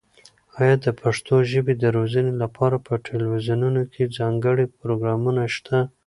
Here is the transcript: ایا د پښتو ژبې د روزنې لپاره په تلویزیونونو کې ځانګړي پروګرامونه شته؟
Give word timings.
ایا 0.59 0.75
د 0.85 0.87
پښتو 1.01 1.35
ژبې 1.51 1.73
د 1.77 1.83
روزنې 1.97 2.33
لپاره 2.43 2.75
په 2.87 2.93
تلویزیونونو 3.07 3.81
کې 3.93 4.11
ځانګړي 4.17 4.65
پروګرامونه 4.79 5.43
شته؟ 5.55 5.77